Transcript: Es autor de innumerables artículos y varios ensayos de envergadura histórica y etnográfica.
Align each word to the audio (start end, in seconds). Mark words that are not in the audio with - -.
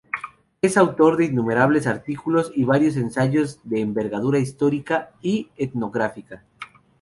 Es 0.63 0.77
autor 0.77 1.15
de 1.15 1.25
innumerables 1.25 1.85
artículos 1.85 2.51
y 2.55 2.63
varios 2.63 2.95
ensayos 2.97 3.59
de 3.63 3.81
envergadura 3.81 4.39
histórica 4.39 5.11
y 5.21 5.51
etnográfica. 5.57 6.43